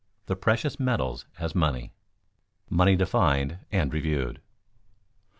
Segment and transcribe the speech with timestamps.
[0.25, 1.93] THE PRECIOUS METALS AS MONEY [Sidenote:
[2.71, 4.37] Money defined and reviewed] 1.